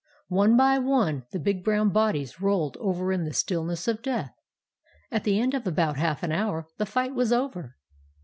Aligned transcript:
"One 0.33 0.57
by 0.57 0.79
one 0.79 1.27
the 1.31 1.37
big 1.37 1.63
brown 1.63 1.91
bodies 1.91 2.41
rolled 2.41 2.75
over 2.77 3.11
in 3.11 3.23
the 3.23 3.33
stillness 3.33 3.87
of 3.87 4.01
death. 4.01 4.33
At 5.11 5.25
the 5.25 5.39
end 5.39 5.53
of 5.53 5.67
about 5.67 5.97
half 5.97 6.23
an 6.23 6.31
hour 6.31 6.67
the 6.77 6.87
fight 6.87 7.13
was 7.13 7.31
over. 7.31 7.75